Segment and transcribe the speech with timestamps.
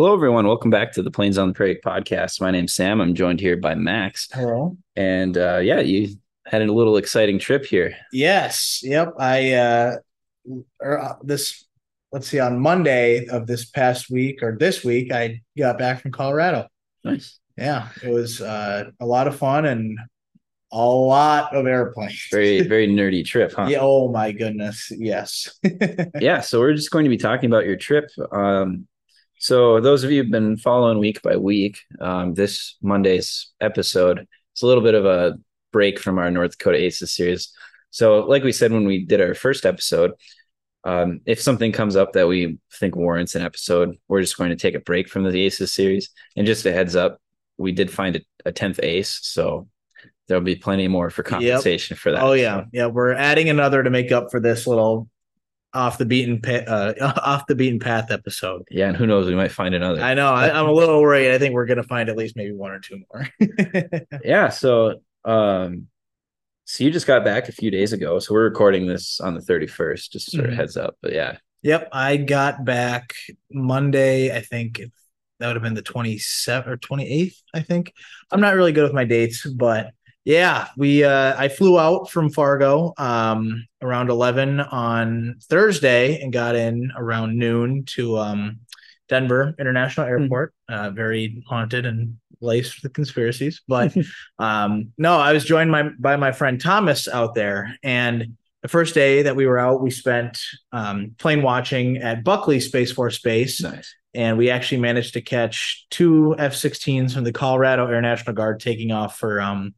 [0.00, 0.46] Hello, everyone.
[0.46, 2.40] Welcome back to the Plains on the Prairie podcast.
[2.40, 3.02] My name's Sam.
[3.02, 4.30] I'm joined here by Max.
[4.32, 4.74] Hello.
[4.96, 7.94] And uh, yeah, you had a little exciting trip here.
[8.10, 8.80] Yes.
[8.82, 9.12] Yep.
[9.18, 9.96] I uh,
[10.80, 11.66] or, uh, this
[12.12, 16.12] let's see on Monday of this past week or this week I got back from
[16.12, 16.66] Colorado.
[17.04, 17.38] Nice.
[17.58, 19.98] Yeah, it was uh, a lot of fun and
[20.72, 22.26] a lot of airplanes.
[22.30, 23.66] Very very nerdy trip, huh?
[23.68, 23.80] yeah.
[23.82, 24.90] Oh my goodness.
[24.96, 25.60] Yes.
[26.18, 26.40] yeah.
[26.40, 28.08] So we're just going to be talking about your trip.
[28.32, 28.86] Um,
[29.40, 34.62] so those of you who've been following week by week, um, this Monday's episode, it's
[34.62, 35.38] a little bit of a
[35.72, 37.50] break from our North Dakota Aces series.
[37.88, 40.12] So, like we said when we did our first episode,
[40.84, 44.56] um, if something comes up that we think warrants an episode, we're just going to
[44.56, 46.10] take a break from the Aces series.
[46.36, 47.18] And just a heads up,
[47.56, 49.68] we did find a tenth ace, so
[50.28, 52.00] there'll be plenty more for compensation yep.
[52.00, 52.22] for that.
[52.22, 52.66] Oh yeah, so.
[52.72, 55.08] yeah, we're adding another to make up for this little
[55.72, 58.62] off the beaten pa- uh, off the beaten path episode.
[58.70, 60.02] Yeah, and who knows, we might find another.
[60.02, 60.32] I know.
[60.32, 61.32] I, am a little worried.
[61.32, 63.28] I think we're gonna find at least maybe one or two more.
[64.24, 64.48] yeah.
[64.48, 65.86] So, um,
[66.64, 68.18] so you just got back a few days ago.
[68.18, 70.10] So we're recording this on the 31st.
[70.10, 70.60] Just sort of mm-hmm.
[70.60, 70.96] heads up.
[71.02, 71.38] But yeah.
[71.62, 73.12] Yep, I got back
[73.50, 74.34] Monday.
[74.34, 74.80] I think
[75.38, 77.34] that would have been the 27th or 28th.
[77.52, 77.92] I think
[78.30, 79.90] I'm not really good with my dates, but
[80.24, 86.56] yeah, we uh I flew out from Fargo um around 11 on Thursday and got
[86.56, 88.60] in around noon to um
[89.08, 90.12] Denver International hmm.
[90.12, 90.54] Airport.
[90.70, 90.86] Mm-hmm.
[90.86, 93.94] Uh very haunted and laced with conspiracies, but
[94.38, 98.94] um no, I was joined my by my friend Thomas out there and the first
[98.94, 100.40] day that we were out, we spent
[100.72, 103.62] um, plane watching at Buckley Space Force Base.
[103.62, 103.94] Nice.
[104.12, 108.60] And we actually managed to catch two F 16s from the Colorado Air National Guard
[108.60, 109.74] taking off for um,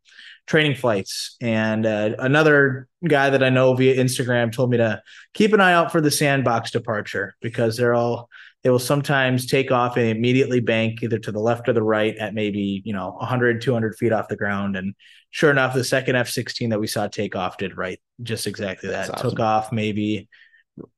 [0.46, 1.36] training flights.
[1.40, 5.02] And uh, another guy that I know via Instagram told me to
[5.34, 8.28] keep an eye out for the sandbox departure because they're all
[8.62, 12.16] they will sometimes take off and immediately bank either to the left or the right
[12.16, 14.94] at maybe you know 100 200 feet off the ground and
[15.32, 19.10] sure enough the second f-16 that we saw take off did right just exactly that
[19.10, 19.30] awesome.
[19.30, 20.28] took off maybe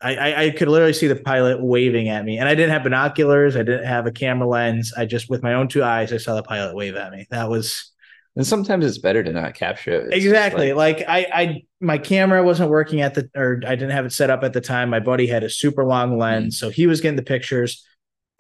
[0.01, 2.83] I, I, I could literally see the pilot waving at me and i didn't have
[2.83, 6.19] binoculars i didn't have a camera lens i just with my own two eyes i
[6.19, 7.93] saw the pilot wave at me that was
[8.37, 10.07] and sometimes it's better to not capture it.
[10.13, 10.73] It's exactly.
[10.73, 14.13] Like, like, I, I, my camera wasn't working at the, or I didn't have it
[14.13, 14.91] set up at the time.
[14.91, 16.67] My buddy had a super long lens, mm-hmm.
[16.67, 17.87] so he was getting the pictures.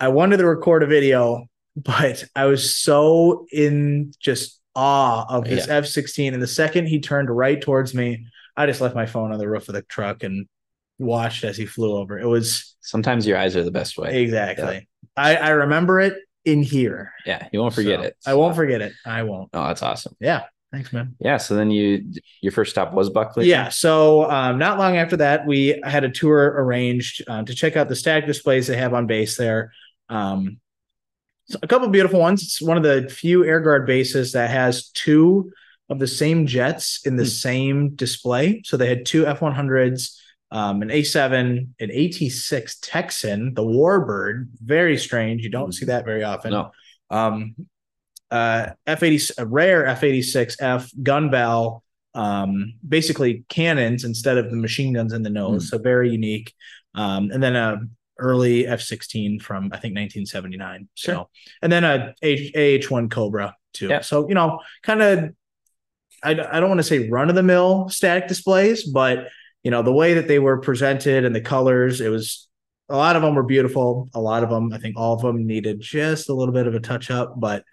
[0.00, 1.46] I wanted to record a video,
[1.76, 5.76] but I was so in just awe of this yeah.
[5.76, 6.34] F sixteen.
[6.34, 8.26] And the second he turned right towards me,
[8.56, 10.46] I just left my phone on the roof of the truck and
[10.98, 12.18] watched as he flew over.
[12.18, 14.22] It was sometimes your eyes are the best way.
[14.22, 14.88] Exactly.
[15.16, 16.14] I, I remember it
[16.44, 17.12] in here.
[17.24, 18.16] Yeah, you won't forget so, it.
[18.26, 18.92] I won't forget it.
[19.06, 19.50] I won't.
[19.52, 20.16] Oh, that's awesome.
[20.20, 20.44] Yeah.
[20.72, 21.14] Thanks, man.
[21.20, 21.36] Yeah.
[21.36, 22.04] So then you,
[22.40, 23.46] your first stop was Buckley.
[23.46, 23.68] Yeah.
[23.68, 27.88] So um, not long after that, we had a tour arranged uh, to check out
[27.88, 29.72] the static displays they have on base there.
[30.08, 30.58] Um,
[31.46, 32.42] so a couple beautiful ones.
[32.42, 35.52] It's one of the few air guard bases that has two
[35.88, 37.28] of the same jets in the mm.
[37.28, 38.62] same display.
[38.64, 40.20] So they had two F one hundreds
[40.54, 44.48] um, an A7, an AT6 Texan, the Warbird.
[44.64, 45.42] Very strange.
[45.42, 46.52] You don't see that very often.
[46.52, 46.70] No.
[47.10, 47.56] Um,
[48.30, 51.80] uh, F80, a rare F86F Gunval,
[52.14, 55.66] um, basically cannons instead of the machine guns in the nose.
[55.66, 55.70] Mm.
[55.70, 56.54] So very unique.
[56.94, 57.80] Um, and then a
[58.18, 60.88] early F16 from I think 1979.
[60.94, 61.14] Sure.
[61.14, 61.28] So,
[61.62, 63.88] and then uh, a AH1 Cobra too.
[63.88, 64.00] Yeah.
[64.00, 65.30] So you know, kind of.
[66.22, 69.28] I, I don't want to say run of the mill static displays, but
[69.64, 72.48] you know the way that they were presented and the colors it was
[72.90, 75.46] a lot of them were beautiful a lot of them i think all of them
[75.46, 77.64] needed just a little bit of a touch up but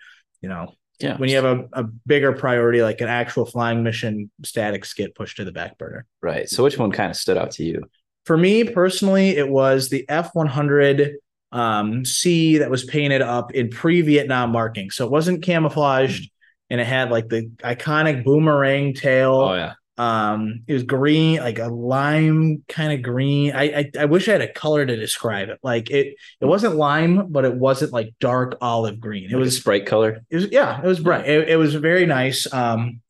[0.41, 4.31] you know yeah when you have a, a bigger priority like an actual flying mission
[4.44, 7.51] statics get pushed to the back burner right so which one kind of stood out
[7.51, 7.84] to you
[8.26, 11.14] for me personally it was the f100
[11.52, 16.31] um, c that was painted up in pre-vietnam marking so it wasn't camouflaged
[16.70, 21.60] and it had like the iconic boomerang tail oh yeah um, it was green, like
[21.60, 23.52] a lime kind of green.
[23.54, 25.60] I, I, I wish I had a color to describe it.
[25.62, 29.25] Like it it wasn't lime, but it wasn't like dark olive green.
[29.25, 30.22] It like was bright color.
[30.31, 31.28] It was yeah, it was bright.
[31.28, 32.51] It, it was very nice.
[32.51, 33.01] Um,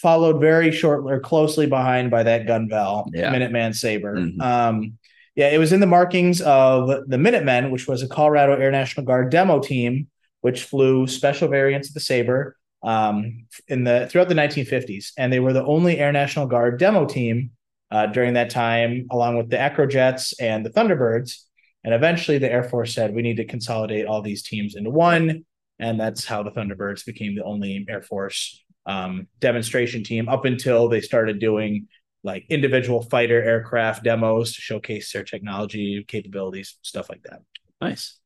[0.00, 3.32] followed very short or closely behind by that Gunval, yeah.
[3.32, 4.16] Minuteman Saber.
[4.16, 4.40] Mm-hmm.
[4.40, 4.98] Um,
[5.34, 9.06] yeah, it was in the markings of the Minutemen, which was a Colorado Air National
[9.06, 10.08] Guard demo team,
[10.40, 15.40] which flew special variants of the Saber um, in the throughout the 1950s, and they
[15.40, 17.50] were the only Air National Guard demo team
[17.90, 21.42] uh, during that time, along with the Acrojets and the Thunderbirds.
[21.84, 25.44] And eventually, the Air Force said we need to consolidate all these teams into one,
[25.78, 30.88] and that's how the Thunderbirds became the only Air Force um, demonstration team up until
[30.88, 31.86] they started doing
[32.24, 37.42] like individual fighter aircraft demos to showcase their technology capabilities, stuff like that.
[37.80, 38.18] Nice.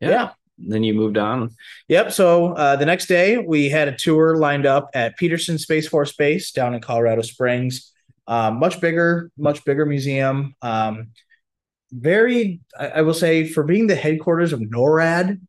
[0.00, 0.08] yeah.
[0.10, 0.30] yeah.
[0.56, 1.50] Then you moved on.
[1.88, 2.12] Yep.
[2.12, 6.12] So uh, the next day we had a tour lined up at Peterson Space Force
[6.12, 7.90] Base down in Colorado Springs.
[8.28, 10.54] Um, much bigger, much bigger museum.
[10.62, 11.08] Um,
[11.90, 15.40] very, I, I will say, for being the headquarters of NORAD,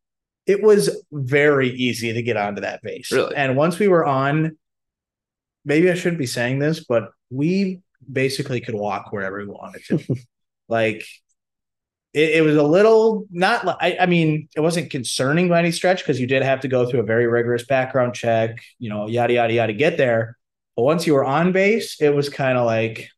[0.46, 3.10] it was very easy to get onto that base.
[3.10, 3.34] Really?
[3.34, 4.56] And once we were on,
[5.64, 10.16] maybe I shouldn't be saying this, but we basically could walk wherever we wanted to.
[10.68, 11.04] like
[12.14, 15.98] it, it, was a little not I, I mean, it wasn't concerning by any stretch
[15.98, 19.34] because you did have to go through a very rigorous background check, you know, yada
[19.34, 20.36] yada yada to get there.
[20.76, 23.08] But once you were on base, it was kind of like,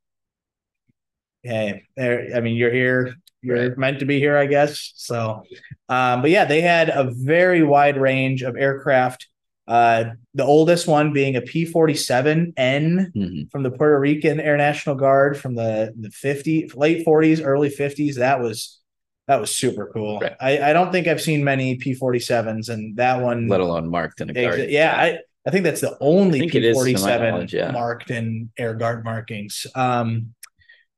[1.43, 2.31] hey, there.
[2.35, 3.15] I mean, you're here.
[3.43, 3.79] You're right.
[3.79, 4.93] meant to be here, I guess.
[4.97, 5.43] So,
[5.89, 9.29] um, but yeah, they had a very wide range of aircraft.
[9.67, 13.43] Uh, the oldest one being a P 47N mm-hmm.
[13.53, 18.17] from the Puerto Rican Air National Guard from the, the 50, late 40s, early 50s.
[18.17, 18.81] That was
[19.29, 20.21] that was super cool.
[20.21, 20.35] Right.
[20.41, 24.23] I, I don't think I've seen many P 47s, and that one, let alone marked
[24.23, 24.71] in a guard.
[24.71, 29.67] yeah, I, I think that's the only P forty seven marked in air guard markings.
[29.75, 30.35] Um,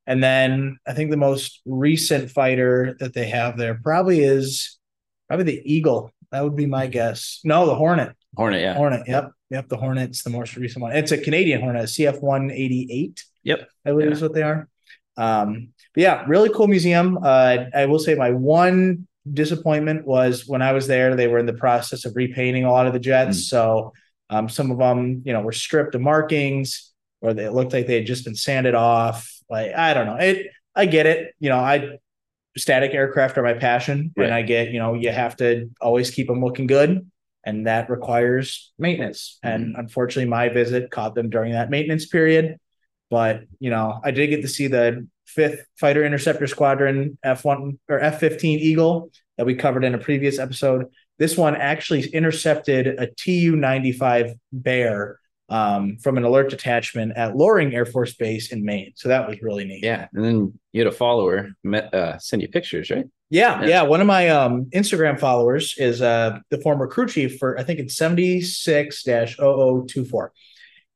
[0.07, 4.77] and then I think the most recent fighter that they have there probably is
[5.27, 6.11] probably the Eagle.
[6.31, 7.39] That would be my guess.
[7.43, 8.15] No, the Hornet.
[8.35, 8.75] Hornet, yeah.
[8.75, 9.07] Hornet.
[9.07, 9.31] Yep.
[9.49, 9.67] Yep.
[9.67, 10.93] The Hornet's the most recent one.
[10.93, 13.23] It's a Canadian Hornet, CF 188.
[13.43, 13.69] Yep.
[13.85, 14.13] I believe yeah.
[14.13, 14.67] is what they are.
[15.17, 17.19] Um, but yeah, really cool museum.
[17.21, 21.45] Uh, I will say my one disappointment was when I was there, they were in
[21.45, 23.37] the process of repainting a lot of the jets.
[23.37, 23.49] Mm.
[23.49, 23.93] So
[24.29, 27.95] um, some of them, you know, were stripped of markings or they looked like they
[27.95, 29.31] had just been sanded off.
[29.51, 30.15] Like, I don't know.
[30.15, 31.35] It, I get it.
[31.39, 31.97] You know, I,
[32.57, 34.13] static aircraft are my passion.
[34.15, 34.25] Right.
[34.25, 37.09] And I get, you know, you have to always keep them looking good.
[37.43, 39.39] And that requires maintenance.
[39.43, 39.53] Mm-hmm.
[39.53, 42.57] And unfortunately, my visit caught them during that maintenance period.
[43.09, 47.99] But, you know, I did get to see the fifth fighter interceptor squadron F1 or
[47.99, 50.85] F15 Eagle that we covered in a previous episode.
[51.19, 55.19] This one actually intercepted a Tu 95 Bear
[55.51, 58.93] um, from an alert detachment at Loring Air Force Base in Maine.
[58.95, 59.83] So that was really neat.
[59.83, 60.07] Yeah.
[60.13, 63.05] And then you had a follower met, uh, send you pictures, right?
[63.29, 63.67] Yeah, yeah.
[63.67, 63.81] Yeah.
[63.83, 67.79] One of my um, Instagram followers is uh, the former crew chief for, I think
[67.79, 70.31] it's 76 0024.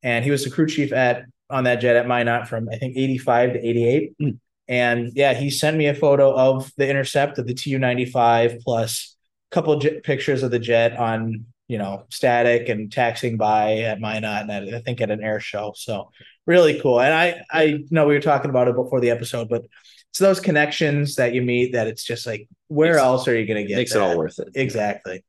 [0.04, 2.96] And he was the crew chief at on that jet at Minot from, I think,
[2.98, 4.18] 85 to 88.
[4.20, 4.40] Mm.
[4.68, 9.18] And yeah, he sent me a photo of the intercept of the Tu 95 plus
[9.52, 14.00] a couple j- pictures of the jet on you know static and taxing by at
[14.00, 15.74] Minot and I think at an air show.
[15.76, 16.12] So
[16.46, 17.02] really cool.
[17.02, 19.64] And I I know we were talking about it before the episode, but
[20.12, 23.46] it's those connections that you meet that it's just like where makes, else are you
[23.46, 23.78] going to get?
[23.78, 24.00] Makes that?
[24.00, 24.50] it all worth it.
[24.56, 25.24] Exactly.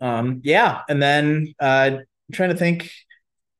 [0.00, 0.40] Um.
[0.44, 2.90] Yeah, and then uh, I'm trying to think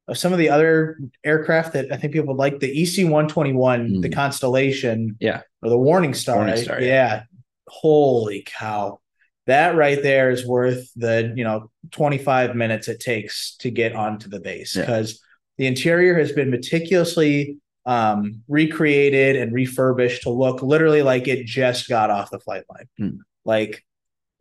[0.09, 3.88] of some of the other aircraft that I think people would like the EC 121,
[3.88, 4.03] mm.
[4.03, 6.37] the Constellation, yeah, or the Warning Star.
[6.37, 6.87] Warning Star yeah.
[6.87, 7.23] yeah.
[7.69, 9.00] Holy cow
[9.46, 14.28] that right there is worth the you know 25 minutes it takes to get onto
[14.28, 15.19] the base because yeah.
[15.58, 21.88] the interior has been meticulously um, recreated and refurbished to look literally like it just
[21.88, 23.19] got off the flight line mm.
[23.44, 23.84] like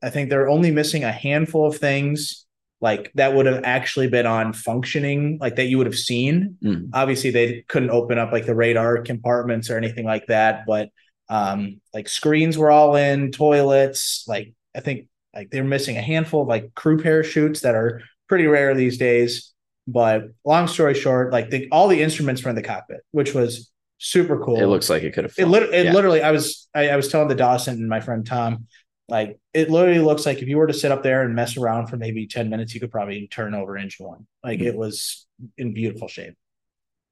[0.01, 2.45] i think they're only missing a handful of things
[2.81, 6.89] like that would have actually been on functioning like that you would have seen mm.
[6.93, 10.89] obviously they couldn't open up like the radar compartments or anything like that but
[11.29, 16.43] um like screens were all in toilets like I think like they're missing a handful
[16.43, 19.53] of like crew parachutes that are pretty rare these days.
[19.87, 23.71] But long story short, like the, all the instruments were in the cockpit, which was
[23.99, 24.59] super cool.
[24.59, 25.33] It looks like it could have.
[25.37, 25.93] It, lit- it yeah.
[25.93, 28.67] literally, I was I, I was telling the docent and my friend Tom,
[29.07, 31.87] like it literally looks like if you were to sit up there and mess around
[31.87, 34.25] for maybe ten minutes, you could probably turn over engine one.
[34.43, 34.69] Like mm-hmm.
[34.69, 35.27] it was
[35.57, 36.35] in beautiful shape.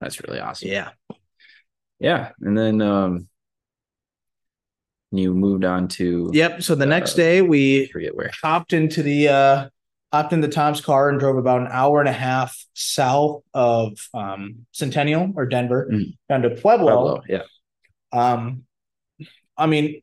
[0.01, 0.69] That's really awesome.
[0.69, 0.89] Yeah.
[1.99, 3.27] Yeah, and then um
[5.17, 6.63] you moved on to Yep.
[6.63, 9.69] So the uh, next day we forget where hopped into the uh
[10.11, 14.65] hopped into Tom's car and drove about an hour and a half south of um
[14.71, 16.15] Centennial or Denver mm.
[16.29, 17.21] down to Pueblo.
[17.21, 17.21] Pueblo.
[17.27, 17.43] Yeah.
[18.11, 18.63] Um
[19.57, 20.01] I mean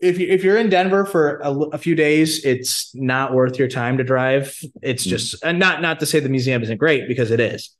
[0.00, 3.68] if you if you're in Denver for a, a, few days, it's not worth your
[3.68, 4.58] time to drive.
[4.82, 5.10] It's mm.
[5.10, 7.70] just and not not to say the museum isn't great because it is,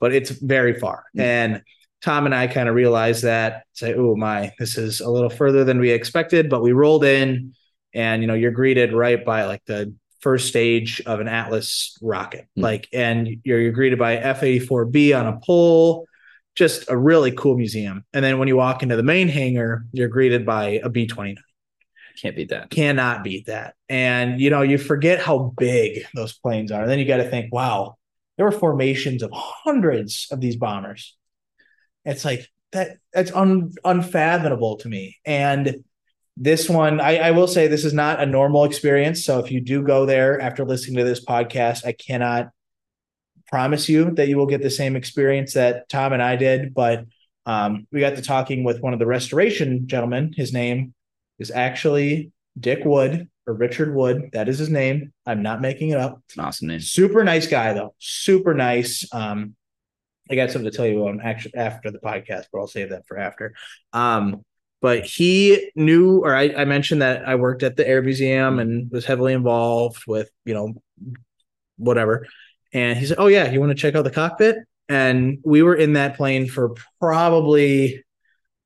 [0.00, 1.04] but it's very far.
[1.16, 1.22] Mm.
[1.22, 1.62] And
[2.04, 5.64] Tom and I kind of realized that, say, oh my, this is a little further
[5.64, 7.54] than we expected, but we rolled in
[7.94, 12.42] and you know, you're greeted right by like the first stage of an Atlas rocket.
[12.42, 12.60] Mm-hmm.
[12.60, 16.06] Like, and you're, you're greeted by F-84B on a pole,
[16.54, 18.04] just a really cool museum.
[18.12, 21.36] And then when you walk into the main hangar, you're greeted by a B-29.
[22.20, 22.68] Can't beat that.
[22.68, 23.76] Cannot beat that.
[23.88, 26.82] And you know, you forget how big those planes are.
[26.82, 27.96] And then you got to think, wow,
[28.36, 31.16] there were formations of hundreds of these bombers
[32.04, 35.18] it's like that that's un, unfathomable to me.
[35.24, 35.84] And
[36.36, 39.24] this one, I, I will say this is not a normal experience.
[39.24, 42.50] So if you do go there after listening to this podcast, I cannot
[43.46, 47.04] promise you that you will get the same experience that Tom and I did, but
[47.46, 50.32] um, we got to talking with one of the restoration gentlemen.
[50.34, 50.94] His name
[51.38, 54.30] is actually Dick Wood or Richard Wood.
[54.32, 55.12] That is his name.
[55.26, 56.20] I'm not making it up.
[56.26, 56.80] It's an awesome name.
[56.80, 57.94] Super nice guy though.
[57.98, 59.06] Super nice.
[59.12, 59.54] Um,
[60.30, 63.06] I got something to tell you on actually after the podcast, but I'll save that
[63.06, 63.54] for after.
[63.92, 64.44] Um,
[64.80, 68.90] but he knew, or I, I mentioned that I worked at the Air Museum and
[68.90, 70.74] was heavily involved with, you know,
[71.76, 72.26] whatever.
[72.72, 74.56] And he said, "Oh yeah, you want to check out the cockpit?"
[74.88, 78.04] And we were in that plane for probably,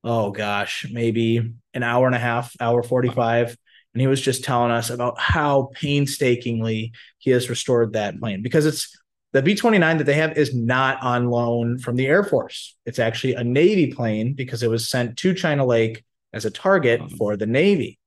[0.03, 3.55] oh gosh, maybe an hour and a half, hour forty-five.
[3.93, 8.65] And he was just telling us about how painstakingly he has restored that plane because
[8.65, 8.95] it's
[9.31, 12.75] the B 29 that they have is not on loan from the Air Force.
[12.85, 17.01] It's actually a Navy plane because it was sent to China Lake as a target
[17.17, 17.99] for the Navy.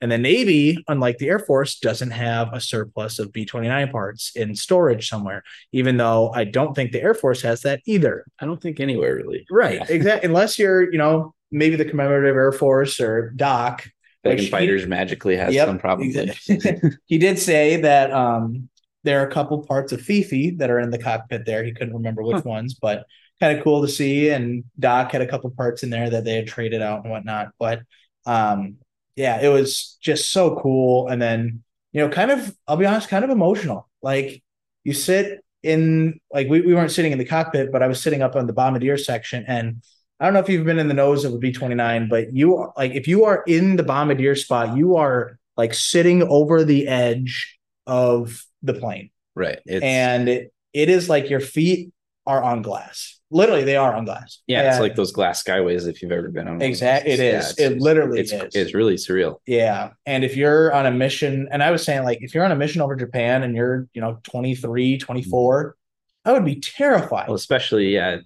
[0.00, 4.32] And the Navy, unlike the Air Force, doesn't have a surplus of B 29 parts
[4.36, 5.42] in storage somewhere,
[5.72, 8.26] even though I don't think the Air Force has that either.
[8.38, 9.46] I don't think anywhere really.
[9.50, 9.76] Right.
[9.76, 9.86] Yeah.
[9.88, 10.26] Exactly.
[10.26, 13.88] Unless you're, you know, maybe the commemorative Air Force or DOC.
[14.22, 16.10] Dragon Fighters he, magically has yep, some probably.
[17.06, 18.68] he did say that um,
[19.06, 21.62] there are a couple parts of Fifi that are in the cockpit there.
[21.62, 22.50] He couldn't remember which huh.
[22.50, 23.06] ones, but
[23.38, 24.30] kind of cool to see.
[24.30, 27.52] And DOC had a couple parts in there that they had traded out and whatnot.
[27.58, 27.82] But
[28.26, 28.78] um,
[29.14, 31.06] yeah, it was just so cool.
[31.06, 33.88] And then, you know, kind of, I'll be honest, kind of emotional.
[34.02, 34.42] Like
[34.82, 38.22] you sit in, like we, we weren't sitting in the cockpit, but I was sitting
[38.22, 39.44] up on the bombardier section.
[39.46, 39.82] And
[40.18, 42.56] I don't know if you've been in the nose of a B 29, but you
[42.56, 46.88] are like, if you are in the bombardier spot, you are like sitting over the
[46.88, 49.10] edge of the plane.
[49.34, 49.58] Right.
[49.66, 51.92] It's, and it, it is like your feet
[52.26, 53.20] are on glass.
[53.30, 54.40] Literally, they are on glass.
[54.46, 56.62] Yeah, and it's like those glass skyways if you've ever been on.
[56.62, 57.54] Exactly, it is.
[57.58, 58.54] Yeah, it literally it's, is.
[58.54, 59.38] It's really surreal.
[59.46, 62.52] Yeah, and if you're on a mission, and I was saying like if you're on
[62.52, 65.76] a mission over Japan and you're you know 23, 24,
[66.24, 67.28] I would be terrified.
[67.28, 68.18] Well, especially yeah,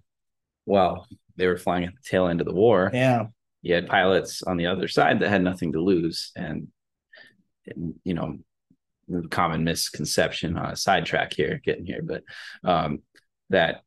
[0.67, 1.07] well
[1.37, 2.91] they were flying at the tail end of the war.
[2.93, 3.27] Yeah,
[3.63, 6.69] you had pilots on the other side that had nothing to lose, and
[8.05, 8.39] you know
[9.31, 12.23] common misconception on a sidetrack here getting here but
[12.65, 13.01] um
[13.51, 13.83] that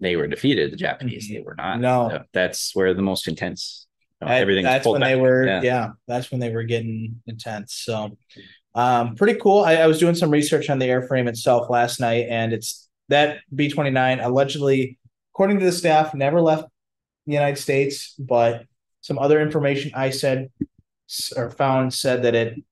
[0.00, 0.72] they were defeated.
[0.72, 1.34] The Japanese, mm-hmm.
[1.34, 1.80] they were not.
[1.80, 3.86] No, so that's where the most intense.
[4.20, 4.64] You know, everything.
[4.64, 5.10] That's when back.
[5.10, 5.46] they were.
[5.46, 5.62] Yeah.
[5.62, 5.88] yeah.
[6.06, 7.74] that's when they were getting intense.
[7.74, 8.16] So,
[8.74, 9.64] um, pretty cool.
[9.64, 13.38] I, I was doing some research on the airframe itself last night, and it's that
[13.54, 14.98] B twenty nine allegedly,
[15.34, 16.64] according to the staff, never left
[17.26, 18.64] the United States, but
[19.00, 20.50] some other information I said
[21.36, 22.62] or found said that it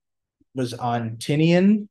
[0.56, 1.88] was on Tinian.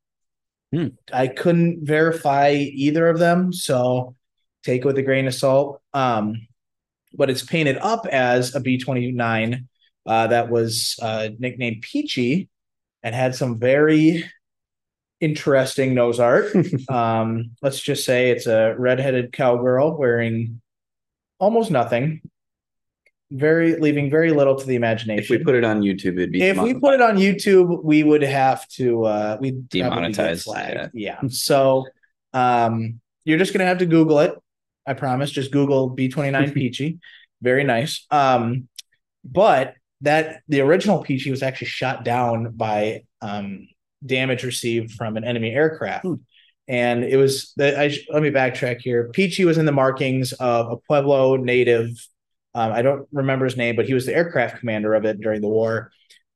[0.72, 0.88] Hmm.
[1.12, 4.14] I couldn't verify either of them, so
[4.64, 5.80] take it with a grain of salt.
[5.94, 6.46] Um,
[7.14, 9.68] but it's painted up as a B 29
[10.06, 12.48] uh, that was uh, nicknamed Peachy
[13.02, 14.24] and had some very
[15.20, 16.54] interesting nose art.
[16.88, 20.60] um, let's just say it's a redheaded cowgirl wearing
[21.38, 22.20] almost nothing,
[23.30, 25.22] very leaving very little to the imagination.
[25.22, 28.02] If we put it on YouTube, it'd be if we put it on YouTube, we
[28.02, 30.46] would have to uh we demonetize.
[30.46, 30.88] Yeah.
[30.92, 31.20] yeah.
[31.28, 31.86] So
[32.32, 34.34] um you're just gonna have to Google it.
[34.86, 35.30] I promise.
[35.30, 36.98] Just Google B29 Peachy.
[37.42, 38.06] Very nice.
[38.10, 38.68] Um,
[39.24, 43.68] but that the original Peachy was actually shot down by um,
[44.04, 46.04] damage received from an enemy aircraft.
[46.04, 46.14] Hmm.
[46.68, 49.08] And it was the, I, let me backtrack here.
[49.12, 51.90] Peachy was in the markings of a Pueblo native.
[52.56, 55.40] Um, I don't remember his name, but he was the aircraft commander of it during
[55.40, 55.92] the war.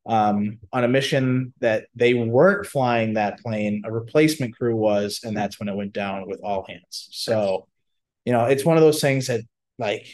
[0.07, 5.37] Um, on a mission that they weren't flying that plane, a replacement crew was, and
[5.37, 7.09] that's when it went down with all hands.
[7.11, 7.67] So
[8.25, 9.41] you know, it's one of those things that
[9.79, 10.07] like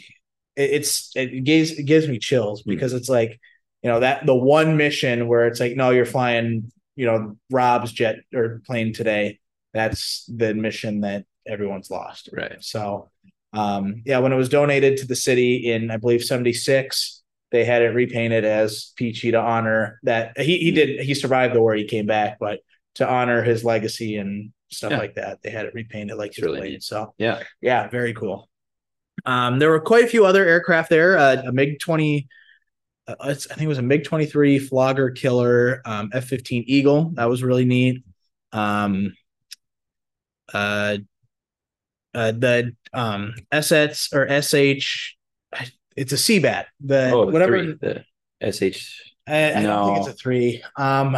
[0.54, 2.70] it, it's it gives it gives me chills hmm.
[2.70, 2.96] because mm.
[2.96, 3.40] it's like,
[3.82, 7.92] you know, that the one mission where it's like, no, you're flying, you know, Rob's
[7.92, 9.38] jet or plane today.
[9.74, 12.30] That's the mission that everyone's lost.
[12.32, 12.56] Right.
[12.60, 13.10] So
[13.56, 17.82] um yeah, when it was donated to the city in I believe 76, they had
[17.82, 21.84] it repainted as Peachy to honor that he he did he survived the war, he
[21.84, 22.60] came back, but
[22.96, 24.98] to honor his legacy and stuff yeah.
[24.98, 25.42] like that.
[25.42, 26.82] They had it repainted like really neat.
[26.82, 28.48] So yeah, yeah, very cool.
[29.24, 31.18] Um, there were quite a few other aircraft there.
[31.18, 32.28] Uh, a MiG twenty,
[33.06, 37.10] uh, I think it was a MiG twenty three Flogger Killer, um, F fifteen Eagle.
[37.14, 38.04] That was really neat.
[38.52, 39.14] Um,
[40.52, 40.98] uh,
[42.16, 45.16] uh, the um SS or SH,
[45.96, 46.64] it's a Seabat.
[46.80, 48.04] The oh, whatever three,
[48.40, 49.12] the SH.
[49.28, 49.68] I, I no.
[49.68, 50.62] don't think it's a three.
[50.76, 51.16] Um,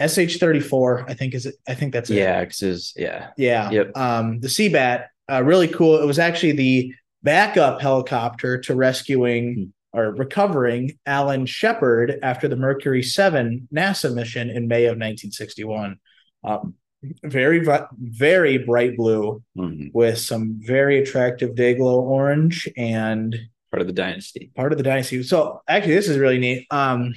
[0.00, 1.54] SH34, I think is it.
[1.66, 2.16] I think that's it.
[2.16, 3.30] Yeah, because yeah.
[3.36, 3.70] Yeah.
[3.70, 3.96] Yep.
[3.96, 6.00] Um, the Seabat, uh, really cool.
[6.00, 13.02] It was actually the backup helicopter to rescuing or recovering Alan Shepard after the Mercury
[13.02, 15.98] 7 NASA mission in May of 1961.
[16.44, 16.74] Um,
[17.22, 17.66] very,
[17.98, 19.88] very bright blue mm-hmm.
[19.92, 23.36] with some very attractive Day-Glo orange and
[23.70, 24.50] part of the dynasty.
[24.54, 25.22] Part of the dynasty.
[25.22, 26.66] So actually, this is really neat.
[26.70, 27.14] Um,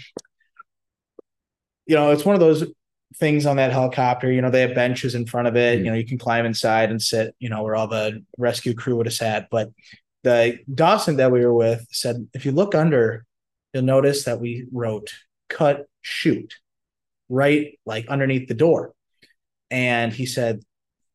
[1.86, 2.66] you know, it's one of those
[3.16, 4.32] things on that helicopter.
[4.32, 5.76] You know, they have benches in front of it.
[5.76, 5.86] Mm-hmm.
[5.86, 7.36] You know, you can climb inside and sit.
[7.40, 9.48] You know, where all the rescue crew would have sat.
[9.50, 9.72] But
[10.24, 13.26] the docent that we were with said, if you look under,
[13.74, 15.14] you'll notice that we wrote
[15.48, 16.56] "cut shoot"
[17.30, 18.94] right like underneath the door.
[19.72, 20.62] And he said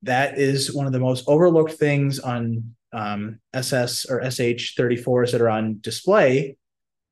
[0.03, 5.41] that is one of the most overlooked things on um, SS or SH 34s that
[5.41, 6.57] are on display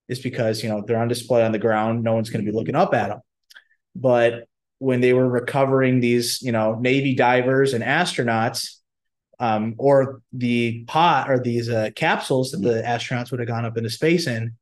[0.09, 2.05] is because, you know, they're on display on the ground.
[2.05, 3.21] No one's going to be looking up at them.
[3.97, 4.47] But
[4.79, 8.77] when they were recovering these, you know, Navy divers and astronauts,
[9.41, 13.77] um, or the pot or these uh, capsules that the astronauts would have gone up
[13.77, 14.55] into space in,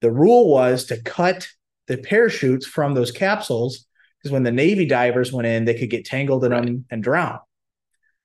[0.00, 1.46] the rule was to cut
[1.86, 3.86] the parachutes from those capsules
[4.24, 6.64] because when the Navy divers went in, they could get tangled in right.
[6.64, 7.40] them and drown.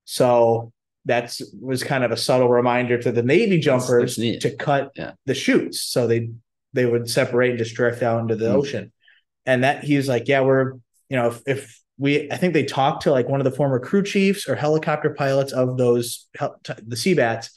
[0.06, 0.72] So
[1.04, 5.12] that was kind of a subtle reminder to the Navy jumpers to cut yeah.
[5.26, 6.30] the chutes so they
[6.72, 8.56] they would separate and just drift out into the mm-hmm.
[8.56, 8.94] ocean.
[9.46, 10.76] And that he was like, yeah, we're
[11.10, 13.80] you know if, if we I think they talked to like one of the former
[13.80, 17.50] crew chiefs or helicopter pilots of those the Seabats,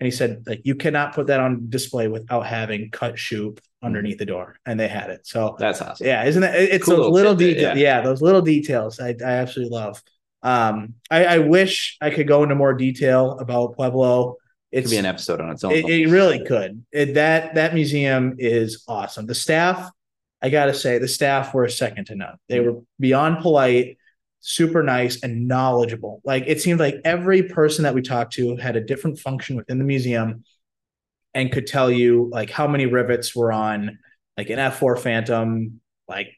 [0.00, 4.18] and he said like you cannot put that on display without having cut chute underneath
[4.18, 5.26] the door, and they had it.
[5.26, 6.06] So that's awesome.
[6.06, 6.54] Yeah, isn't it?
[6.54, 7.78] It's cool those little details.
[7.78, 7.98] Yeah.
[7.98, 8.00] yeah.
[8.00, 10.02] those little details I, I absolutely love.
[10.42, 14.36] Um, I, I wish I could go into more detail about Pueblo.
[14.72, 15.72] It could be an episode on its own.
[15.72, 16.84] It, it really could.
[16.92, 19.26] It, that that museum is awesome.
[19.26, 19.90] The staff,
[20.42, 22.36] I gotta say, the staff were second to none.
[22.48, 23.98] They were beyond polite,
[24.46, 26.20] super nice, and knowledgeable.
[26.22, 29.78] Like it seemed like every person that we talked to had a different function within
[29.78, 30.44] the museum
[31.32, 33.98] and could tell you like how many rivets were on
[34.36, 36.28] like an F4 Phantom, like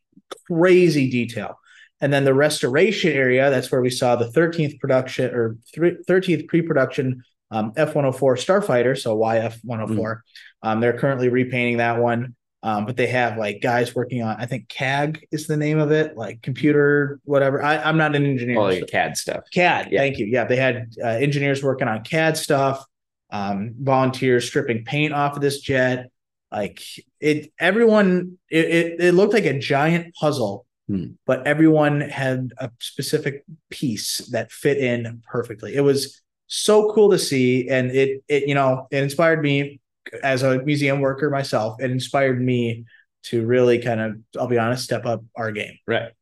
[0.46, 1.58] crazy detail.
[2.00, 6.62] And then the restoration area, that's where we saw the 13th production or 13th pre
[6.62, 10.22] production um, F 104 Starfighter, so YF 104.
[10.64, 10.68] Mm.
[10.68, 12.34] Um, they're currently repainting that one.
[12.66, 15.92] Um, but they have like guys working on, I think CAG is the name of
[15.92, 17.62] it, like computer, whatever.
[17.62, 18.58] I, am not an engineer.
[18.58, 19.44] Oh, like CAD stuff.
[19.52, 20.00] CAD, yeah.
[20.00, 20.26] thank you.
[20.26, 22.84] Yeah, they had uh, engineers working on CAD stuff
[23.30, 26.10] um, volunteers stripping paint off of this jet.
[26.50, 26.82] Like
[27.20, 31.12] it, everyone, it, it, it looked like a giant puzzle, hmm.
[31.24, 35.76] but everyone had a specific piece that fit in perfectly.
[35.76, 39.78] It was so cool to see, and it, it, you know, it inspired me
[40.22, 41.80] as a museum worker myself.
[41.80, 42.84] It inspired me
[43.24, 45.78] to really kind of, I'll be honest, step up our game.
[45.86, 46.12] Right.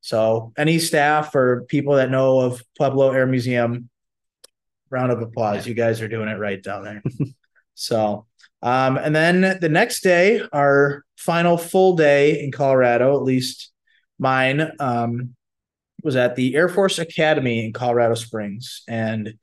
[0.00, 3.90] So, any staff or people that know of Pueblo Air Museum,
[4.90, 5.66] round of applause.
[5.66, 7.02] You guys are doing it right down there.
[7.74, 8.26] so,
[8.62, 13.70] um, and then the next day, our final full day in Colorado, at least
[14.18, 15.34] mine, um,
[16.02, 18.82] was at the Air Force Academy in Colorado Springs.
[18.88, 19.34] And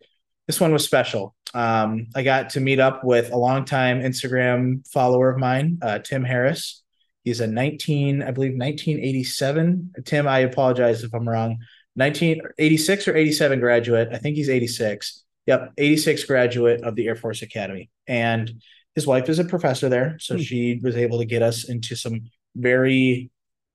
[0.48, 1.36] this one was special.
[1.56, 6.24] Um, I got to meet up with a longtime Instagram follower of mine, uh, Tim
[6.24, 6.84] Harris.
[7.24, 9.94] He's a 19, I believe, 1987.
[10.04, 11.58] Tim, I apologize if I'm wrong.
[11.96, 14.10] 1986 or 87 graduate.
[14.12, 15.24] I think he's 86.
[15.48, 17.90] Yep, 86 graduate of the Air Force Academy.
[18.06, 18.62] And
[18.94, 20.18] his wife is a professor there.
[20.20, 20.42] So hmm.
[20.42, 23.30] she was able to get us into some very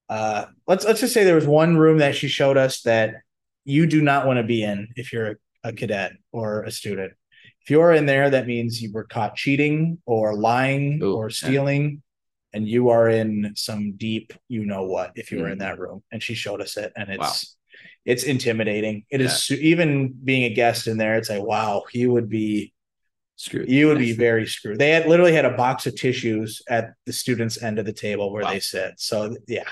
[0.08, 3.16] uh let's let's just say there was one room that she showed us that
[3.66, 7.12] you do not want to be in if you're a, a cadet or a student.
[7.70, 12.02] If you're in there, that means you were caught cheating or lying Ooh, or stealing.
[12.52, 12.58] Yeah.
[12.58, 15.60] And you are in some deep, you know what, if you were in hmm.
[15.60, 16.02] that room.
[16.10, 16.92] And she showed us it.
[16.96, 17.56] And it's wow
[18.04, 19.04] it's intimidating.
[19.10, 19.26] It yeah.
[19.26, 21.16] is even being a guest in there.
[21.16, 22.72] It's like, wow, he would be
[23.36, 23.68] screwed.
[23.68, 24.78] You would be very screwed.
[24.78, 28.32] They had literally had a box of tissues at the students' end of the table
[28.32, 28.50] where wow.
[28.50, 28.94] they sit.
[28.98, 29.68] So yeah,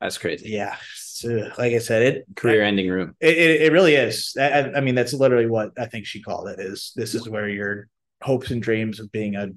[0.00, 0.50] that's crazy.
[0.50, 0.76] Yeah.
[1.24, 3.16] So, like I said, it career-ending room.
[3.18, 4.36] It, it, it really is.
[4.38, 6.60] I, I, mean, that's literally what I think she called it.
[6.60, 7.88] Is this is where your
[8.22, 9.48] hopes and dreams of being a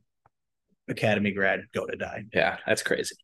[0.88, 2.24] academy grad go to die?
[2.34, 3.16] Yeah, that's crazy.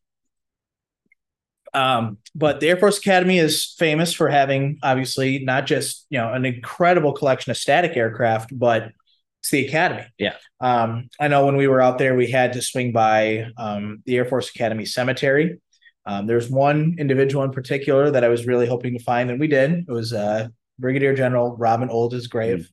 [1.72, 6.32] Um, but the Air Force Academy is famous for having obviously not just you know
[6.32, 8.92] an incredible collection of static aircraft, but
[9.40, 10.04] it's the academy.
[10.18, 10.34] Yeah.
[10.60, 14.16] Um, I know when we were out there, we had to swing by um, the
[14.16, 15.60] Air Force Academy Cemetery.
[16.06, 19.48] Um, there's one individual in particular that I was really hoping to find, and we
[19.48, 19.86] did.
[19.88, 22.70] It was uh, Brigadier General Robin Olds' grave,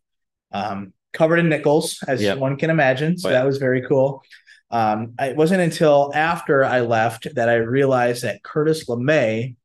[0.53, 0.89] mm-hmm.
[1.13, 2.37] covered in nickels, as yep.
[2.37, 3.17] one can imagine.
[3.17, 4.23] So that was very cool.
[4.69, 9.55] Um, it wasn't until after I left that I realized that Curtis LeMay,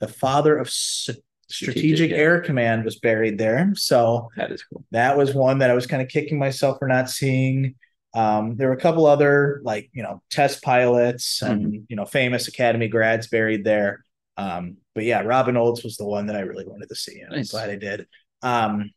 [0.00, 1.10] the father of S-
[1.48, 3.72] Strategic, Air Command, was buried there.
[3.74, 4.84] So that is cool.
[4.92, 7.74] That was one that I was kind of kicking myself for not seeing.
[8.12, 11.82] Um, there were a couple other like you know test pilots and mm-hmm.
[11.88, 14.04] you know famous academy grads buried there.
[14.36, 17.30] Um, but yeah, Robin Olds was the one that I really wanted to see, and
[17.30, 17.52] nice.
[17.54, 18.06] I'm glad I did.
[18.42, 18.90] Um,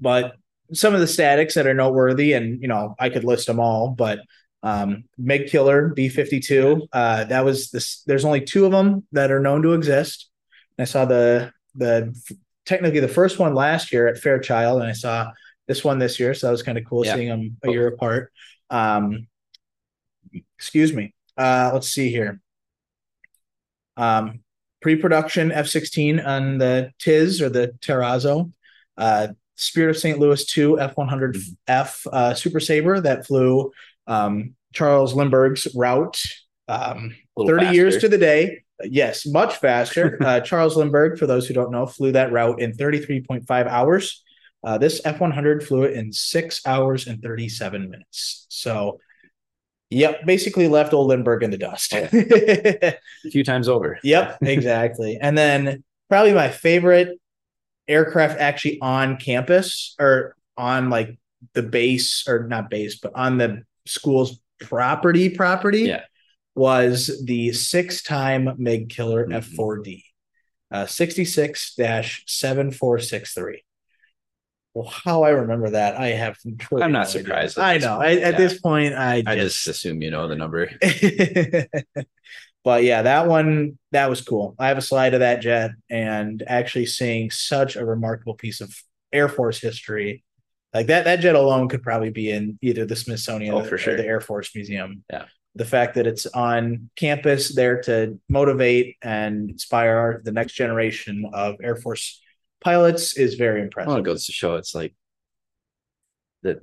[0.00, 0.34] but
[0.72, 3.90] some of the statics that are noteworthy, and you know I could list them all,
[3.90, 4.20] but
[4.62, 6.88] um, Mig Killer B fifty two.
[6.92, 8.02] Uh, that was this.
[8.06, 10.30] There's only two of them that are known to exist.
[10.78, 12.14] I saw the the
[12.64, 15.30] technically the first one last year at Fairchild, and I saw
[15.66, 16.34] this one this year.
[16.34, 17.14] So that was kind of cool yeah.
[17.14, 18.32] seeing them a year apart.
[18.70, 19.26] Um,
[20.58, 21.14] excuse me.
[21.36, 22.40] Uh, let's see here.
[23.96, 24.40] Um,
[24.82, 28.52] pre-production F-16 on the Tiz or the Terrazzo.
[28.96, 30.18] Uh, Spirit of St.
[30.18, 33.72] Louis 2 F100F uh, Super Sabre that flew
[34.06, 36.20] um, Charles Lindbergh's route
[36.68, 37.74] um, 30 faster.
[37.74, 38.62] years to the day.
[38.82, 40.18] Yes, much faster.
[40.24, 44.23] uh, Charles Lindbergh, for those who don't know, flew that route in 33.5 hours.
[44.64, 48.46] Uh, this F 100 flew it in six hours and 37 minutes.
[48.48, 48.98] So,
[49.90, 51.92] yep, basically left old Lindbergh in the dust.
[51.92, 52.98] a
[53.30, 53.98] few times over.
[54.02, 55.18] Yep, exactly.
[55.20, 57.18] and then probably my favorite
[57.86, 61.18] aircraft actually on campus or on like
[61.52, 65.82] the base or not base, but on the school's property property.
[65.82, 66.04] Yeah
[66.54, 69.58] was the six time MiG Killer mm-hmm.
[69.58, 70.04] F4D,
[70.70, 73.64] uh, 66 7463.
[74.74, 76.36] Well, how I remember that, I have.
[76.72, 77.58] I'm not surprised.
[77.58, 78.00] I know.
[78.00, 80.68] I, at this point, I just, I just assume you know the number.
[82.64, 84.56] but yeah, that one that was cool.
[84.58, 88.74] I have a slide of that jet, and actually seeing such a remarkable piece of
[89.12, 90.24] Air Force history,
[90.74, 91.04] like that.
[91.04, 93.94] That jet alone could probably be in either the Smithsonian oh, or, sure.
[93.94, 95.04] or the Air Force Museum.
[95.08, 101.30] Yeah the fact that it's on campus there to motivate and inspire the next generation
[101.32, 102.20] of Air Force
[102.64, 103.88] pilots is very impressive.
[103.88, 104.94] Well, it goes to show it's like
[106.42, 106.58] that.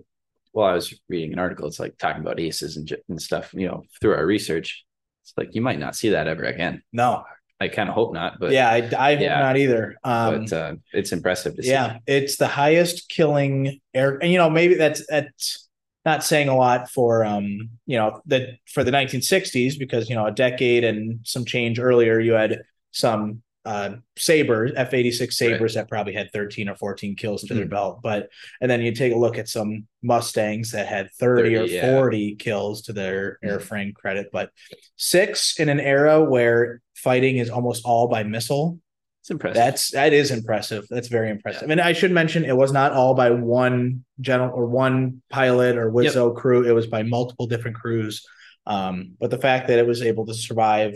[0.53, 1.67] Well, I was reading an article.
[1.67, 3.53] It's like talking about aces and, and stuff.
[3.53, 4.83] You know, through our research,
[5.23, 6.81] it's like you might not see that ever again.
[6.91, 7.23] No,
[7.61, 8.39] I kind of hope not.
[8.39, 9.95] But yeah, I, I hope not either.
[10.03, 11.69] Um, but uh, it's impressive to see.
[11.69, 15.69] Yeah, it's the highest killing air, and you know maybe that's that's
[16.03, 20.25] not saying a lot for um you know that for the 1960s because you know
[20.25, 25.81] a decade and some change earlier you had some uh sabers f-86 sabers right.
[25.81, 27.57] that probably had 13 or 14 kills to mm-hmm.
[27.57, 31.55] their belt but and then you take a look at some mustangs that had 30,
[31.55, 31.95] 30 or yeah.
[31.95, 33.55] 40 kills to their mm-hmm.
[33.55, 34.49] airframe credit but
[34.95, 38.79] six in an era where fighting is almost all by missile
[39.21, 39.55] it's impressive.
[39.55, 40.87] That's that is impressive.
[40.89, 41.67] That's very impressive.
[41.67, 41.73] Yeah.
[41.73, 45.91] And I should mention it was not all by one general or one pilot or
[45.91, 46.41] Wizzo yep.
[46.41, 46.67] crew.
[46.67, 48.25] It was by multiple different crews.
[48.65, 50.95] Um, but the fact that it was able to survive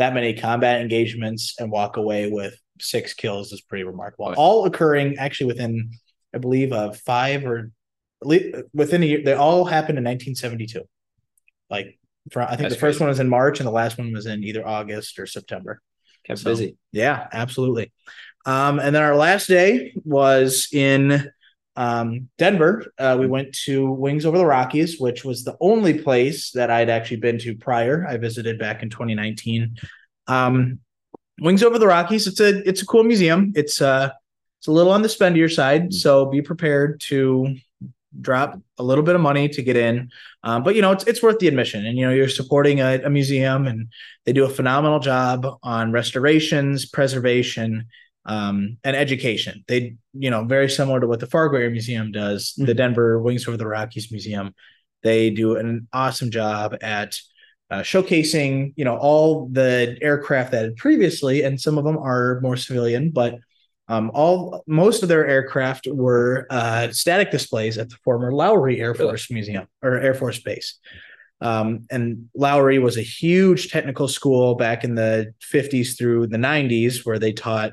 [0.00, 4.28] that many combat engagements and walk away with six kills is pretty remarkable.
[4.28, 5.90] Oh, all occurring actually within,
[6.34, 7.70] I believe, uh, five or
[8.22, 9.22] within a year.
[9.22, 10.82] They all happened in 1972.
[11.68, 11.98] Like,
[12.32, 13.04] for, I think That's the first crazy.
[13.04, 15.82] one was in March and the last one was in either August or September
[16.26, 16.76] kept so, busy.
[16.92, 17.92] Yeah, absolutely.
[18.46, 21.30] Um, and then our last day was in
[21.76, 22.92] um, Denver.
[22.98, 26.90] Uh, we went to Wings Over the Rockies, which was the only place that I'd
[26.90, 28.06] actually been to prior.
[28.06, 29.76] I visited back in 2019.
[30.26, 30.80] Um,
[31.40, 32.26] Wings Over the Rockies.
[32.26, 33.52] It's a it's a cool museum.
[33.56, 34.10] It's uh
[34.58, 35.92] it's a little on the spendier side, mm.
[35.94, 37.56] so be prepared to
[38.20, 40.10] drop a little bit of money to get in.
[40.42, 41.86] Um, but you know, it's it's worth the admission.
[41.86, 43.88] And you know, you're supporting a, a, museum, and
[44.26, 47.86] they do a phenomenal job on restorations, preservation,
[48.26, 49.64] um, and education.
[49.68, 52.52] They, you know, very similar to what the Fargo Air Museum does.
[52.52, 52.66] Mm-hmm.
[52.66, 54.54] The Denver Wings Over the Rockies Museum,
[55.02, 57.16] they do an awesome job at
[57.70, 62.40] uh, showcasing, you know, all the aircraft that had previously, and some of them are
[62.40, 63.38] more civilian, but
[63.88, 68.94] um, all most of their aircraft were uh, static displays at the former Lowry Air
[68.94, 70.78] Force Museum or Air Force Base.
[71.40, 77.04] Um, and Lowry was a huge technical school back in the 50s through the 90s,
[77.04, 77.72] where they taught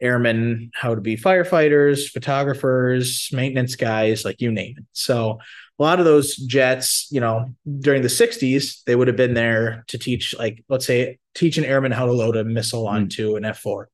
[0.00, 4.84] airmen how to be firefighters, photographers, maintenance guys, like you name it.
[4.92, 5.38] So
[5.78, 9.84] a lot of those jets, you know, during the 60s, they would have been there
[9.88, 12.94] to teach, like, let's say, teach an airman how to load a missile hmm.
[12.94, 13.88] onto an F 4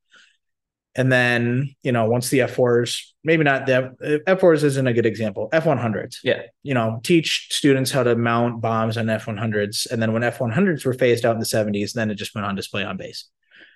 [0.97, 5.49] and then, you know, once the F4s, maybe not the F4s isn't a good example.
[5.53, 6.19] F100s.
[6.23, 6.43] Yeah.
[6.63, 9.91] You know, teach students how to mount bombs on F100s.
[9.91, 12.55] And then when F100s were phased out in the 70s, then it just went on
[12.55, 13.29] display on base.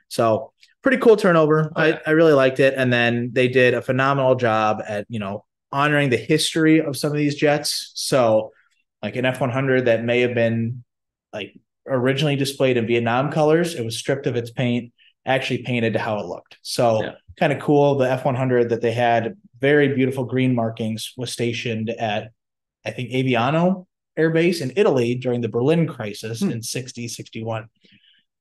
[0.07, 1.73] So pretty cool turnover.
[1.75, 1.99] Oh, yeah.
[2.07, 2.75] I, I really liked it.
[2.77, 7.11] And then they did a phenomenal job at, you know, honoring the history of some
[7.11, 7.93] of these jets.
[7.95, 8.53] So
[9.03, 10.85] like an F100 that may have been
[11.33, 14.93] like originally displayed in Vietnam colors, it was stripped of its paint
[15.27, 16.57] actually painted to how it looked.
[16.62, 17.12] So yeah.
[17.38, 17.97] kind of cool.
[17.97, 22.31] The F100 that they had very beautiful green markings was stationed at,
[22.85, 23.87] I think Aviano
[24.17, 26.51] air base in Italy during the Berlin crisis hmm.
[26.51, 27.69] in 60, 61,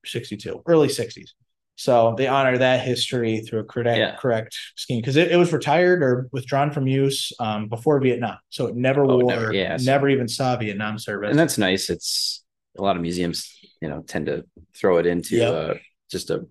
[0.05, 1.31] 62, early 60s.
[1.77, 4.15] So they honor that history through a correct, yeah.
[4.15, 8.39] correct scheme because it, it, was retired or withdrawn from use um, before Vietnam.
[8.49, 10.13] So it never oh, wore, never, yeah, never so.
[10.13, 11.29] even saw Vietnam service.
[11.29, 11.91] And that's nice.
[11.91, 12.43] It's
[12.79, 14.43] a lot of museums, you know, tend to
[14.75, 15.53] throw it into yep.
[15.53, 15.73] uh,
[16.09, 16.47] just a,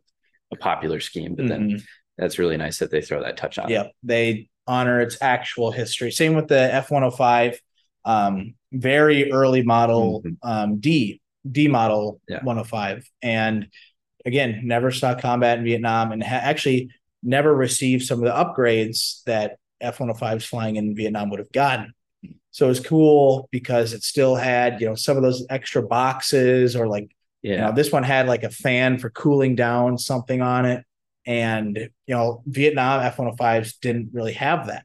[0.53, 1.71] a popular scheme, but mm-hmm.
[1.71, 1.83] then
[2.17, 3.69] that's really nice that they throw that touch on.
[3.69, 3.93] Yep.
[4.05, 6.13] They honor its actual history.
[6.13, 7.61] Same with the F 105,
[8.05, 10.49] um, very early model mm-hmm.
[10.49, 12.45] um, D, D model yeah.
[12.45, 13.11] 105.
[13.23, 13.67] And
[14.27, 16.91] again, never saw combat in Vietnam and ha- actually
[17.23, 21.95] never received some of the upgrades that F 105s flying in Vietnam would have gotten.
[22.51, 26.75] So it was cool because it still had, you know, some of those extra boxes
[26.75, 27.11] or like,
[27.43, 27.53] yeah.
[27.53, 30.85] you know, this one had like a fan for cooling down something on it.
[31.27, 34.85] And, you know, Vietnam F 105s didn't really have that.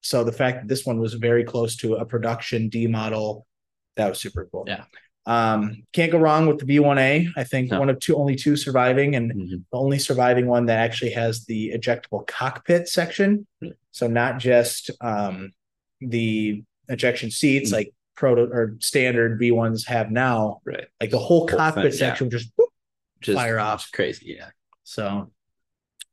[0.00, 3.46] So the fact that this one was very close to a production D model,
[3.96, 4.64] that was super cool.
[4.66, 4.84] Yeah.
[5.24, 7.28] Um, can't go wrong with the B1A.
[7.36, 7.78] I think no.
[7.78, 9.56] one of two, only two surviving, and mm-hmm.
[9.70, 13.46] the only surviving one that actually has the ejectable cockpit section.
[13.62, 13.72] Mm-hmm.
[13.92, 15.52] So not just um,
[16.00, 17.76] the ejection seats mm-hmm.
[17.76, 20.60] like proto or standard B1s have now.
[20.64, 20.86] Right.
[21.00, 22.38] Like the whole, whole cockpit thing, section yeah.
[22.38, 22.50] just,
[23.20, 23.90] just fire off.
[23.92, 24.34] Crazy.
[24.38, 24.48] Yeah.
[24.82, 25.30] So,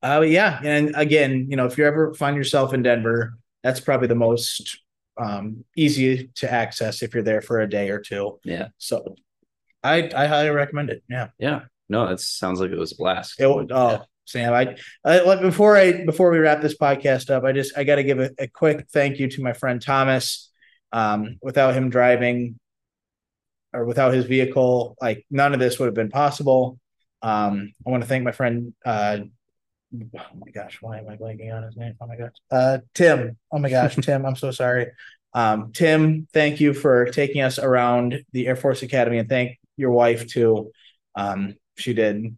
[0.03, 0.59] uh, yeah.
[0.63, 4.79] And again, you know, if you ever find yourself in Denver, that's probably the most
[5.19, 8.39] um, easy to access if you're there for a day or two.
[8.43, 8.69] Yeah.
[8.77, 9.15] So
[9.83, 11.03] I, I highly recommend it.
[11.09, 11.27] Yeah.
[11.37, 11.61] Yeah.
[11.89, 13.39] No, it sounds like it was a blast.
[13.39, 13.99] It, oh, yeah.
[14.25, 17.95] Sam, I, I before I before we wrap this podcast up, I just I got
[17.95, 20.51] to give a, a, quick thank you to my friend Thomas.
[20.91, 22.59] Um, without him driving
[23.73, 26.79] or without his vehicle, like none of this would have been possible.
[27.23, 28.73] Um, I want to thank my friend.
[28.85, 29.19] Uh,
[29.93, 31.93] oh my gosh, why am I blanking on his name?
[32.01, 33.37] Oh my gosh, uh, Tim.
[33.51, 34.25] Oh my gosh, Tim.
[34.25, 34.87] I'm so sorry.
[35.33, 39.91] Um, Tim, thank you for taking us around the Air Force Academy, and thank your
[39.91, 40.71] wife too.
[41.15, 42.35] Um, she did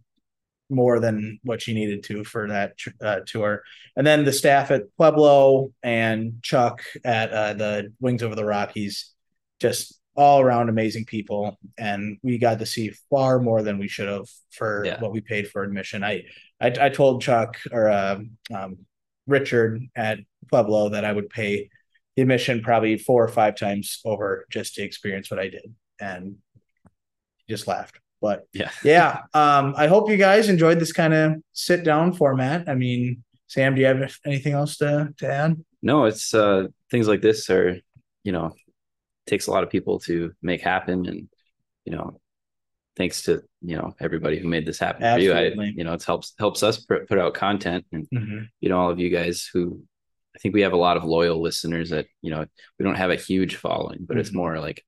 [0.71, 3.61] more than what she needed to for that uh, tour.
[3.95, 9.11] And then the staff at Pueblo and Chuck at uh, the Wings Over the Rockies,
[9.59, 11.57] just all around amazing people.
[11.77, 14.99] And we got to see far more than we should have for yeah.
[14.99, 16.03] what we paid for admission.
[16.03, 16.23] I,
[16.61, 18.19] I, I told Chuck or uh,
[18.53, 18.77] um,
[19.27, 20.19] Richard at
[20.49, 21.69] Pueblo that I would pay
[22.15, 25.73] the admission probably four or five times over just to experience what I did.
[25.99, 26.35] And
[27.45, 27.99] he just laughed.
[28.21, 29.21] But yeah, yeah.
[29.33, 32.69] Um, I hope you guys enjoyed this kind of sit down format.
[32.69, 35.61] I mean, Sam, do you have anything else to to add?
[35.81, 37.77] No, it's uh things like this are,
[38.23, 38.53] you know,
[39.25, 41.27] takes a lot of people to make happen and
[41.85, 42.20] you know,
[43.01, 45.55] thanks to you know everybody who made this happen Absolutely.
[45.55, 45.61] for you.
[45.61, 48.43] I you know, it helps helps us put, put out content and mm-hmm.
[48.59, 49.81] you know all of you guys who
[50.35, 52.45] I think we have a lot of loyal listeners that you know
[52.77, 54.21] we don't have a huge following, but mm-hmm.
[54.21, 54.83] it's more like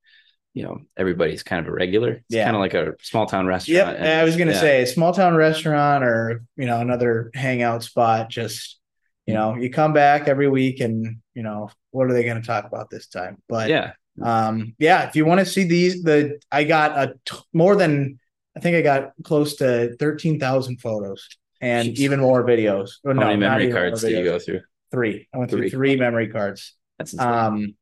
[0.54, 2.12] you know everybody's kind of a regular.
[2.12, 2.44] It's yeah.
[2.46, 3.98] kind of like a small town restaurant.
[4.00, 4.60] Yeah, I was gonna yeah.
[4.60, 8.30] say small town restaurant or you know another hangout spot.
[8.30, 8.80] Just
[9.26, 12.46] you know, you come back every week and you know what are they going to
[12.46, 13.38] talk about this time?
[13.48, 17.38] But yeah, um, yeah, if you want to see these, the I got a t-
[17.54, 18.20] more than
[18.56, 21.28] I think I got close to thirteen thousand photos
[21.62, 22.00] and Jeez.
[22.00, 22.92] even more videos.
[23.06, 24.62] How no, many memory cards did you go through?
[24.92, 25.28] Three.
[25.34, 25.62] I went three.
[25.62, 26.76] through three memory cards.
[27.00, 27.28] That's insane.
[27.28, 27.76] um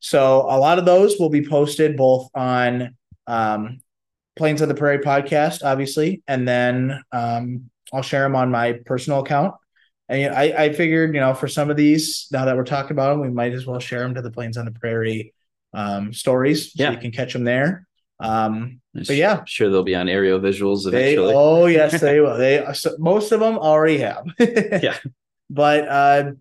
[0.00, 3.80] so a lot of those will be posted both on um,
[4.36, 9.20] Plains of the Prairie podcast, obviously, and then um, I'll share them on my personal
[9.20, 9.54] account.
[10.08, 13.10] And I, I figured, you know, for some of these, now that we're talking about
[13.10, 15.34] them, we might as well share them to the Plains on the Prairie
[15.74, 16.90] um, stories, so yeah.
[16.92, 17.86] you can catch them there.
[18.20, 21.28] Um, but yeah, I'm sure they'll be on aerial visuals eventually.
[21.28, 22.36] They, oh yes, they will.
[22.36, 24.26] They so most of them already have.
[24.38, 24.96] yeah,
[25.50, 26.32] but uh,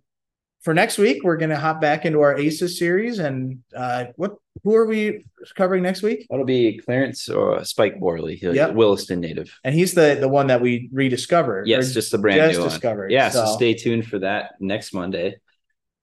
[0.61, 3.19] for next week, we're going to hop back into our ACES series.
[3.19, 6.27] And uh, what who are we covering next week?
[6.31, 8.75] It'll be Clarence or Spike Borley, yep.
[8.75, 11.67] Williston native, and he's the the one that we rediscovered.
[11.67, 13.05] Yes, just the brand just new discovered.
[13.05, 13.11] One.
[13.11, 13.45] Yeah, so.
[13.45, 13.55] so.
[13.55, 15.37] stay tuned for that next Monday.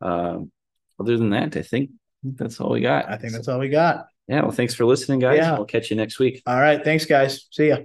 [0.00, 0.50] Um,
[0.98, 1.90] other than that, I think
[2.22, 3.08] that's all we got.
[3.08, 4.08] I think that's all we got.
[4.28, 5.38] Yeah, well, thanks for listening, guys.
[5.38, 5.54] Yeah.
[5.56, 6.42] We'll catch you next week.
[6.46, 7.46] All right, thanks, guys.
[7.50, 7.78] See ya.